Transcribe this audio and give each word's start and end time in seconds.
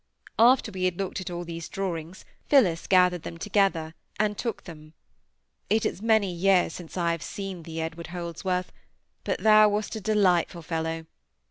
After 0.39 0.71
we 0.71 0.85
had 0.85 0.99
all 0.99 1.09
looked 1.09 1.29
at 1.29 1.45
these 1.45 1.69
drawings, 1.69 2.25
Phillis 2.47 2.87
gathered 2.87 3.21
them 3.21 3.37
together, 3.37 3.93
and 4.19 4.35
took 4.35 4.63
them. 4.63 4.93
It 5.69 5.85
is 5.85 6.01
many 6.01 6.33
years 6.33 6.73
since 6.73 6.97
I 6.97 7.11
have 7.11 7.21
seen 7.21 7.61
thee, 7.61 7.81
Edward 7.81 8.07
Holdsworth, 8.07 8.71
but 9.23 9.41
thou 9.41 9.69
wast 9.69 9.95
a 9.95 10.01
delightful 10.01 10.63
fellow! 10.63 11.05